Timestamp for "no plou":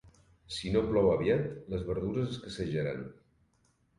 0.75-1.09